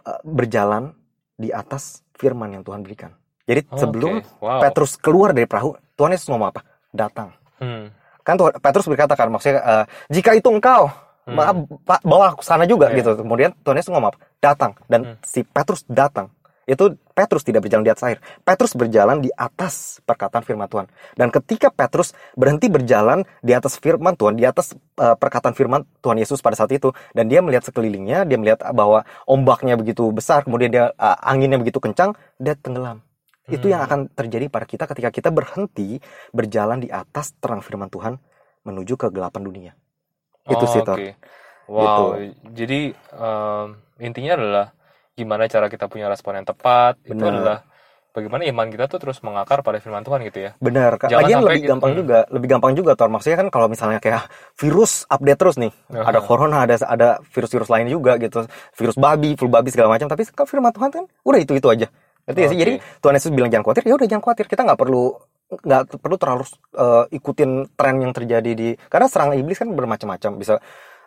[0.00, 0.92] eh, berjalan
[1.34, 3.16] di atas firman yang Tuhan berikan.
[3.44, 4.40] Jadi Oh, sebelum oke.
[4.40, 4.60] Wow.
[4.60, 6.60] Petrus keluar dari perahu, Tuhan Yesus ngomong apa?
[6.90, 7.32] Datang.
[7.58, 7.88] Hmm.
[8.20, 10.88] Kan Tuhan, Petrus berkata kan maksudnya eh, jika itu engkau
[11.24, 11.40] Hmm.
[11.40, 13.00] ma- pa- bawa aku sana juga Iya.
[13.00, 13.24] gitu.
[13.24, 14.20] Kemudian Tuhan Yesus ngomong apa?
[14.38, 15.16] Datang dan Hmm.
[15.24, 16.28] si Petrus datang.
[16.64, 18.18] Itu Petrus tidak berjalan di atas air.
[18.42, 20.86] Petrus berjalan di atas perkataan firman Tuhan.
[21.14, 26.16] Dan ketika Petrus berhenti berjalan di atas firman Tuhan, di atas eh, perkataan firman Tuhan
[26.18, 30.72] Yesus pada saat itu, dan dia melihat sekelilingnya, dia melihat bahwa ombaknya begitu besar, kemudian
[30.72, 33.04] dia eh, anginnya begitu kencang, dia tenggelam.
[33.44, 33.88] Itu yang Hmm.
[33.92, 36.00] akan terjadi pada kita ketika kita berhenti
[36.32, 38.16] berjalan di atas terang firman Tuhan
[38.64, 39.72] menuju kegelapan dunia.
[40.48, 40.96] Itu Oh, sih, Tor.
[40.96, 41.12] oke.
[41.68, 42.20] Wow.
[42.56, 43.66] Jadi em,
[44.00, 44.66] intinya adalah
[45.14, 46.98] gimana cara kita punya respon yang tepat.
[47.06, 47.32] Itu Benar.
[47.34, 47.58] adalah
[48.14, 50.50] bagaimana iman kita tuh terus mengakar pada firman Tuhan gitu ya.
[50.62, 51.02] Benar.
[51.02, 51.98] Jangan Lagian sampai lebih gitu, gampang hmm.
[51.98, 53.10] juga, lebih gampang juga Tor.
[53.10, 54.22] Maksudnya kan kalau misalnya kayak
[54.54, 55.72] virus update terus nih.
[55.90, 56.14] Aha.
[56.14, 58.46] Ada corona, ada ada virus-virus lain juga gitu.
[58.78, 61.86] Virus babi, flu babi segala macam, tapi kalau firman Tuhan kan udah itu-itu aja.
[62.24, 62.56] Ngerti nggak sih?
[62.56, 62.62] Oke.
[62.64, 62.72] Jadi
[63.02, 64.46] Tuhan Yesus bilang jangan khawatir, ya udah jangan khawatir.
[64.48, 65.04] Kita nggak perlu
[65.54, 70.54] nggak perlu terlalu eh, ikutin tren yang terjadi di karena serangan iblis kan bermacam-macam bisa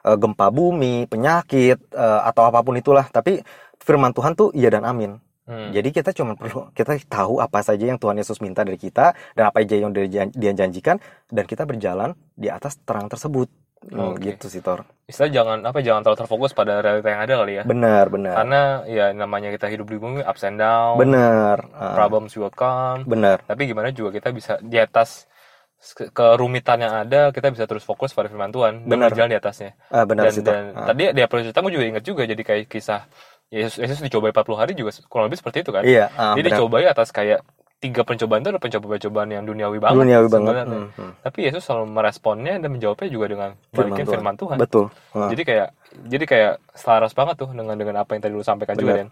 [0.05, 3.07] eh, gempa bumi, penyakit eh, atau apa pun itulah.
[3.09, 3.41] Tapi
[3.79, 5.17] firman Tuhan tuh iya dan amin.
[5.43, 5.71] Hmm.
[5.71, 9.43] Jadi kita cuma perlu kita tahu apa saja yang Tuhan Yesus minta dari kita dan
[9.45, 13.47] apa aja yang dia jan- dia janjikan dan kita berjalan di atas terang tersebut.
[13.79, 14.33] Hmm, Oke.
[14.33, 14.83] Gitu sih Tor.
[15.05, 17.63] Istilah jangan apa jangan terlalu terfokus pada realita yang ada kali ya.
[17.63, 18.33] Benar, benar.
[18.35, 21.57] Karena ya namanya kita hidup di bumi ups and down, Benar.
[21.71, 23.05] Ah, problems will come.
[23.05, 23.39] benar.
[23.41, 25.29] Tapi gimana juga kita bisa di atas
[25.87, 29.07] ke- kerumitan yang ada, kita bisa terus fokus pada firman Tuhan dan Benar.
[29.07, 29.71] berjalan di atasnya.
[29.87, 30.51] Ah, benar dan sih Tor.
[30.51, 30.87] dan Ah.
[30.87, 33.01] tadi di Apple cerita gue juga ingat juga jadi kayak kisah
[33.47, 35.83] Yesus, Yesus dicobai 40 hari juga kurang lebih seperti itu kan.
[35.87, 36.59] Iya, ah, Dia benar.
[36.59, 37.39] dicobai atas kayak
[37.77, 40.01] tiga pencobaan itu adalah pencobaan-pencobaan yang duniawi banget.
[40.01, 40.65] Duniawi banget.
[40.65, 41.11] Hmm, hmm.
[41.21, 44.13] Tapi Yesus selalu meresponnya dan menjawabnya juga dengan Firman Tuhan.
[44.17, 44.57] firman Tuhan.
[44.57, 44.85] Betul.
[45.13, 45.29] Ah.
[45.29, 45.67] Jadi kayak
[46.09, 49.01] jadi kayak selaras banget tuh dengan dengan apa yang tadi lu sampaikan juga Benar.
[49.05, 49.09] Dan.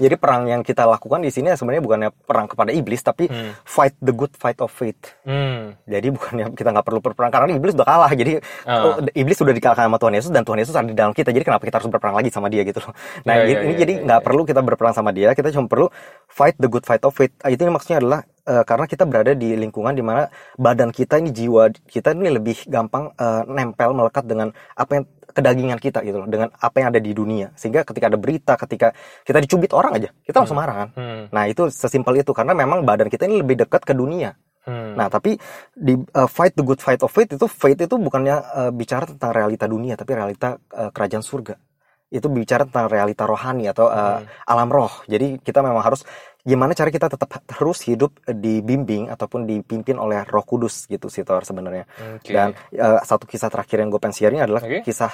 [0.00, 3.52] Jadi perang yang kita lakukan di sini sebenarnya bukannya perang kepada iblis, tapi Hmm.
[3.62, 4.96] fight the good fight of faith.
[5.22, 5.76] Hmm.
[5.84, 8.12] Jadi bukannya kita nggak perlu berperang karena iblis udah kalah.
[8.12, 11.28] Jadi oh, iblis sudah dikalahkan sama Tuhan Yesus dan Tuhan Yesus ada di dalam kita.
[11.28, 12.92] Jadi kenapa kita harus berperang lagi sama dia gitu loh.
[13.28, 14.26] Nah, Iya, ini ini iya, jadi iya, nggak iya.
[14.26, 15.28] perlu kita berperang sama dia.
[15.36, 15.86] Kita cuma perlu
[16.26, 17.32] fight the good fight of faith.
[17.44, 20.26] Ah, Itu maksudnya adalah eh, karena kita berada di lingkungan di mana
[20.58, 25.80] badan kita ini jiwa kita ini lebih gampang eh, nempel melekat dengan apa yang kedagingan
[25.80, 27.50] kita gitu loh, dengan apa yang ada di dunia.
[27.56, 28.92] Sehingga ketika ada berita, ketika
[29.24, 30.88] kita dicubit orang aja, kita langsung marah kan.
[30.94, 31.22] Hmm.
[31.32, 34.36] Nah, itu sesimpel itu karena memang badan kita ini lebih dekat ke dunia.
[34.62, 34.94] Hmm.
[34.94, 35.34] Nah, tapi
[35.74, 39.34] di uh, fight the good fight of faith itu faith itu bukannya uh, bicara tentang
[39.34, 41.58] realita dunia, tapi realita uh, kerajaan surga.
[42.12, 44.28] Itu bicara tentang realita rohani atau uh, Hmm.
[44.44, 44.92] alam roh.
[45.08, 46.04] Jadi kita memang harus
[46.44, 51.88] gimana cara kita tetap terus hidup dibimbing ataupun dipimpin oleh Roh Kudus gitu sih sebenarnya.
[52.18, 52.34] Oke.
[52.34, 54.12] Dan uh, satu kisah terakhir yang gue pengen
[54.44, 54.84] adalah Oke.
[54.84, 55.10] kisah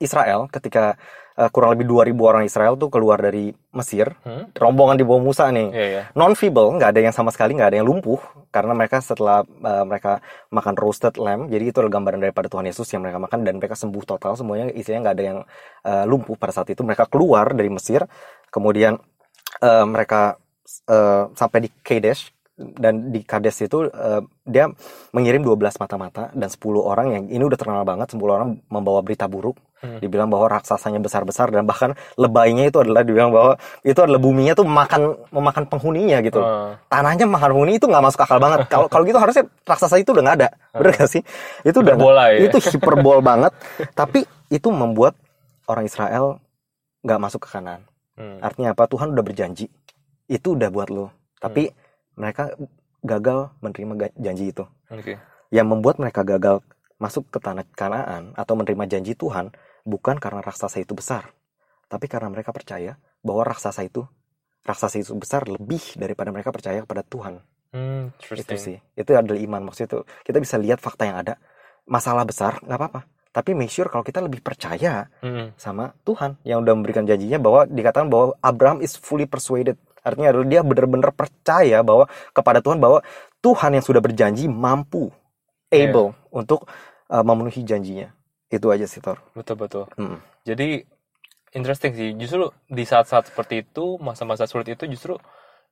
[0.00, 0.96] Israel ketika
[1.38, 4.50] uh, kurang lebih 2000 orang Israel tuh keluar dari Mesir, Hmm?
[4.58, 6.02] rombongan di bawah Musa nih Iya, iya.
[6.18, 8.18] non feeble nggak ada yang sama sekali nggak ada yang lumpuh
[8.50, 10.18] karena mereka setelah uh, mereka
[10.50, 13.78] makan roasted lamb jadi itu adalah gambaran daripada Tuhan Yesus yang mereka makan dan mereka
[13.78, 15.38] sembuh total semuanya isinya nggak ada yang
[15.86, 18.02] uh, lumpuh pada saat itu mereka keluar dari Mesir
[18.50, 18.98] kemudian
[19.62, 20.34] uh, mereka
[20.90, 24.68] uh, sampai di Kadesh dan di Kades itu uh, dia
[25.16, 29.24] mengirim 12 mata-mata dan 10 orang yang ini udah terkenal banget 10 orang membawa berita
[29.26, 29.56] buruk.
[29.80, 29.96] Hmm.
[29.96, 34.68] dibilang bahwa raksasanya besar-besar dan bahkan lebaynya itu adalah dibilang bahwa itu adalah buminya tuh
[34.68, 36.76] makan memakan penghuninya gitu Ah.
[36.92, 38.68] tanahnya makan penghuni itu nggak masuk akal banget.
[38.68, 40.48] Kalau kalau gitu harusnya raksasa itu udah nggak ada.
[40.76, 41.24] Bener gak sih?
[41.64, 42.38] Itu udah Hiperbola ya?
[42.44, 43.56] itu hiperbol banget.
[43.96, 44.20] Tapi
[44.52, 45.16] itu membuat
[45.64, 46.44] orang Israel
[47.00, 47.80] nggak masuk ke kanan.
[48.20, 48.36] Hmm.
[48.44, 48.84] artinya apa?
[48.84, 49.72] Tuhan udah berjanji.
[50.28, 51.08] Itu udah buat lo
[51.40, 51.72] tapi
[52.20, 52.52] mereka
[53.00, 55.16] gagal menerima janji itu Oke.
[55.48, 56.60] yang membuat mereka gagal
[57.00, 59.48] masuk ke tanah Kanaan atau menerima janji Tuhan
[59.88, 61.32] bukan karena raksasa itu besar,
[61.88, 64.04] tapi karena mereka percaya bahwa raksasa itu
[64.60, 67.40] raksasa itu besar lebih daripada mereka percaya kepada Tuhan.
[67.72, 68.76] Hmm, Itu sih.
[68.92, 69.98] Itu adalah iman maksudnya itu.
[70.20, 71.40] Kita bisa lihat fakta yang ada.
[71.88, 73.00] Masalah besar nggak apa-apa.
[73.30, 75.54] Tapi make sure kalau kita lebih percaya Hmm.
[75.56, 79.80] sama Tuhan yang udah memberikan janjinya bahwa dikatakan bahwa Abraham is fully persuaded.
[80.00, 83.04] Artinya adalah dia benar-benar percaya bahwa kepada Tuhan bahwa
[83.40, 85.08] Tuhan yang sudah berjanji mampu
[85.72, 86.66] able untuk
[87.08, 88.12] uh, memenuhi janjinya.
[88.50, 89.22] Itu aja sih Tor.
[89.32, 89.84] Betul betul.
[89.94, 90.18] Mm.
[90.42, 90.68] Jadi
[91.54, 92.10] interesting sih.
[92.18, 95.14] Justru di saat-saat seperti itu, masa-masa sulit itu justru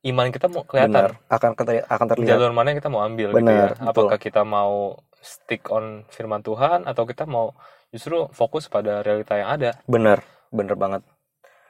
[0.07, 1.11] iman kita mau kelihatan.
[1.11, 1.27] Benar.
[1.27, 2.29] Akan akan terlihat.
[2.39, 3.89] Jalur mana yang kita mau ambil Benar, gitu ya.
[3.91, 7.51] Apakah kita mau stick on firman Tuhan atau kita mau
[7.91, 9.75] justru fokus pada realita yang ada.
[9.89, 11.01] Benar, benar banget.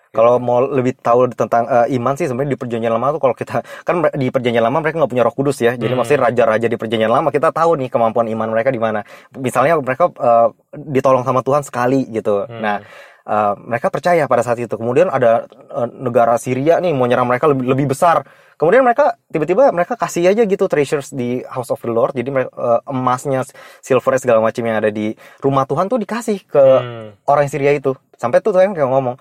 [0.10, 3.62] Kalau mau lebih tahu tentang uh, iman sih sebenarnya di perjanjian lama tuh kalau kita
[3.86, 5.78] kan di perjanjian lama mereka nggak punya Roh Kudus ya.
[5.78, 6.02] Jadi Hmm.
[6.02, 9.06] maksudnya raja-raja di perjanjian lama kita tahu nih kemampuan iman mereka di mana.
[9.38, 12.50] Misalnya mereka uh, ditolong sama Tuhan sekali gitu.
[12.50, 12.58] Hmm.
[12.58, 12.82] Nah,
[13.30, 14.74] uh, mereka percaya pada saat itu.
[14.74, 18.26] Kemudian ada uh, negara Syria nih mau nyerang mereka lebih, lebih besar.
[18.60, 22.12] Kemudian mereka tiba-tiba mereka kasih aja gitu treasures di House of the Lord.
[22.12, 23.48] Jadi uh, emasnya,
[23.80, 27.16] silver segala macam yang ada di rumah Tuhan tuh dikasih ke Hmm.
[27.24, 27.94] orang Syria itu.
[28.20, 29.16] Sampai tuh Tuhan kayak ngomong,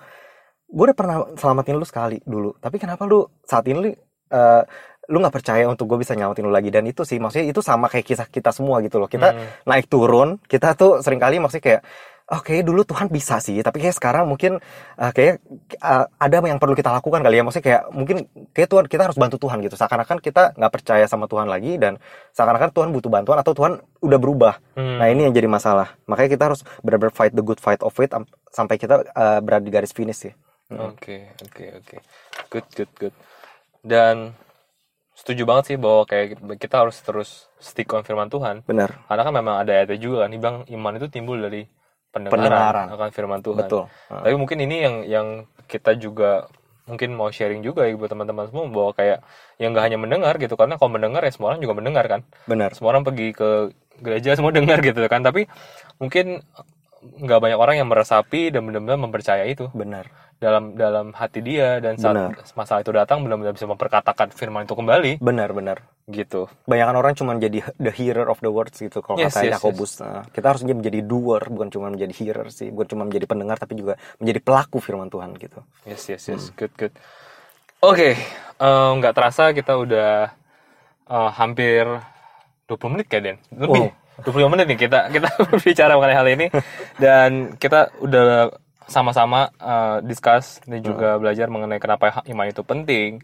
[0.69, 3.89] gue udah pernah selamatin lu sekali dulu, tapi kenapa lu saat ini
[4.29, 4.63] uh,
[5.05, 7.89] lu nggak percaya untuk gue bisa nyelamatin lu lagi dan itu sih maksudnya itu sama
[7.89, 9.45] kayak kisah kita semua gitu loh kita Hmm.
[9.65, 11.81] naik turun kita tuh sering kali maksudnya kayak
[12.29, 14.61] oke dulu Tuhan bisa sih tapi kayak sekarang mungkin
[14.95, 15.41] uh, kayak
[15.81, 18.17] uh, ada yang perlu kita lakukan kali ya maksudnya kayak mungkin
[18.53, 21.97] kayak Tuhan kita harus bantu Tuhan gitu seakan-akan kita nggak percaya sama Tuhan lagi dan
[22.37, 25.01] seakan-akan Tuhan butuh bantuan atau Tuhan udah berubah Hmm.
[25.01, 25.97] Nah ini yang jadi masalah.
[26.05, 29.59] Makanya kita harus benar-benar fight the good fight of faith am- sampai kita uh, berada
[29.59, 30.33] di garis finish sih.
[30.69, 31.97] Oke, oke, oke.
[32.53, 33.15] Good, good, good.
[33.81, 34.37] Dan
[35.17, 38.61] setuju banget sih bahwa kayak kita harus terus stick on firman Tuhan.
[38.63, 39.01] Benar.
[39.09, 41.65] Karena kan memang ada ayatnya juga kan, dibilang iman itu timbul dari
[42.13, 42.85] pendengaran, Pendengaran.
[42.93, 43.65] akan firman Tuhan.
[43.65, 43.83] Betul.
[44.09, 45.27] Uh, Tapi mungkin ini yang yang
[45.65, 46.45] kita juga
[46.89, 49.21] mungkin mau sharing juga ya buat teman-teman semua bahwa kayak
[49.61, 52.73] yang nggak hanya mendengar gitu karena kalau mendengar ya semua orang juga mendengar kan Benar.
[52.73, 53.69] semua orang pergi ke
[54.01, 55.45] gereja semua dengar gitu kan tapi
[56.01, 56.41] mungkin
[56.99, 59.67] nggak banyak orang yang meresapi dan benar-benar mempercayai itu.
[59.71, 60.07] Benar.
[60.39, 62.31] dalam dalam hati dia dan saat Benar.
[62.55, 65.19] masalah itu datang benar-benar bisa memperkatakan firman itu kembali.
[65.19, 65.83] Benar, benar.
[66.07, 66.47] gitu.
[66.63, 69.91] Banyakan orang cuma jadi the hearer of the words gitu kalau Yes, kata yes, Yakobus.
[69.99, 73.75] Nah, kita harus menjadi doer bukan cuma menjadi hearer sih, bukan cuma menjadi pendengar tapi
[73.75, 75.59] juga menjadi pelaku firman Tuhan gitu.
[75.83, 76.43] yes yes yes.
[76.55, 76.93] Good good.
[77.83, 78.15] Oke
[78.57, 80.31] em, nggak terasa kita udah
[81.03, 81.83] eh, hampir
[82.71, 83.37] 20 menit kayak Den?
[83.59, 83.91] Lebih
[84.25, 86.47] 25 menit nih kita kita berbicara mengenai hal ini.
[86.99, 88.53] Dan kita udah
[88.89, 93.21] sama-sama eh, discuss dan juga belajar mengenai kenapa iman itu penting.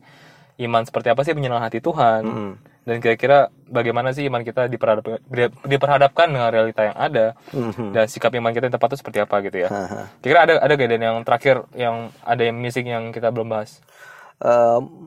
[0.55, 2.23] Iman seperti apa sih menyenangkan hati Tuhan?
[2.23, 2.53] Mm.
[2.85, 5.17] dan kira-kira bagaimana sih iman kita diperhadap,
[5.65, 7.33] diperhadapkan dengan realita yang ada?
[7.49, 7.97] Mhm.
[7.97, 9.69] dan sikap iman kita yang tepat itu seperti apa gitu ya?
[9.73, 10.05] Haha.
[10.21, 13.81] kira ada ada gak Dan yang terakhir yang ada yang missing yang kita belum bahas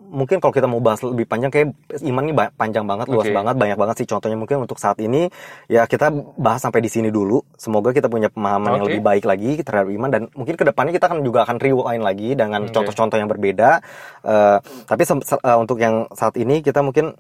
[0.09, 3.37] Mungkin kalau kita mau bahas lebih panjang kayak iman ini panjang banget, luas Oke.
[3.37, 5.29] banget, banyak banget sih contohnya mungkin untuk saat ini
[5.69, 6.09] ya kita
[6.41, 7.45] bahas sampai di sini dulu.
[7.61, 8.97] Semoga kita punya pemahaman yang Oke.
[8.97, 12.33] lebih baik lagi terhadap iman dan mungkin ke depannya kita akan juga akan rewind lagi
[12.33, 13.85] dengan contoh-contoh yang berbeda.
[14.25, 17.13] Eh, tapi eh, untuk yang saat ini kita mungkin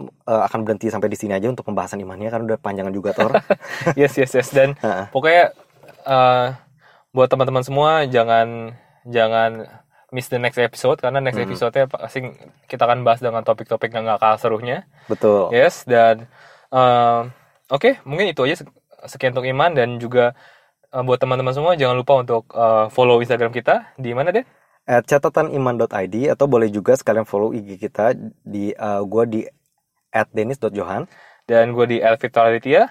[0.00, 3.36] eh, akan berhenti sampai di sini aja untuk pembahasan imannya karena udah panjangan juga Tor.
[4.00, 4.80] yes yes yes dan
[5.12, 5.52] pokoknya
[6.08, 6.46] eh,
[7.12, 8.72] buat teman-teman semua jangan
[9.04, 9.68] jangan
[10.10, 12.26] miss the next episode karena next episode-nya pasti
[12.66, 14.84] kita akan bahas dengan topik-topik yang gak kalah serunya.
[15.06, 15.54] Betul.
[15.54, 16.26] yes dan
[16.70, 17.20] eh,
[17.70, 18.74] oke mungkin itu aja sek-
[19.06, 20.34] sekian untuk iman dan juga
[20.90, 23.94] eh, buat teman-teman semua jangan lupa untuk eh, follow Instagram kita.
[23.98, 24.46] Di mana deh
[24.90, 29.46] At catataniman.id atau boleh juga sekalian follow IG kita di eh, gua di
[30.10, 31.06] @denis.johan.
[31.46, 32.90] dan gue di Elvita Aditya.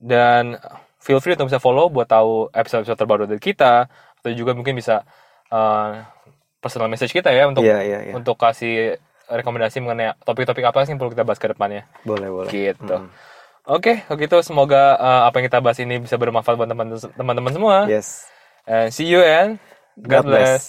[0.00, 0.56] Dan
[1.00, 3.88] feel free untuk bisa follow buat tahu episode-episode terbaru dari kita.
[4.20, 5.04] Atau juga mungkin bisa
[5.52, 6.00] uh,
[6.60, 8.12] personal message kita ya untuk Iya, iya, iya.
[8.12, 12.50] untuk kasih rekomendasi mengenai topik-topik apa sih yang perlu kita bahas ke depannya Boleh, boleh.
[12.50, 12.96] gitu.
[13.00, 13.08] Mm.
[13.66, 17.52] Oke, kalau gitu semoga uh, apa yang kita bahas ini bisa bermanfaat buat teman- teman-teman
[17.52, 17.76] semua.
[17.86, 18.26] Yes.
[18.66, 19.62] And see you and
[19.96, 20.42] God, God bless.
[20.42, 20.62] bless.